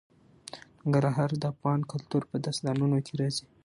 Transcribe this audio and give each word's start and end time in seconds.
ننګرهار 0.83 1.29
د 1.41 1.43
افغان 1.53 1.79
کلتور 1.91 2.21
په 2.29 2.35
داستانونو 2.45 2.97
کې 3.05 3.13
راځي. 3.19 3.45